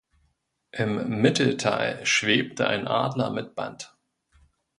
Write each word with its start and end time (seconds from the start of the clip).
Im 0.71 1.21
Mittelteil 1.21 2.03
schwebte 2.07 2.67
ein 2.67 2.87
Adler 2.87 3.29
mit 3.29 3.53
Band. 3.53 3.95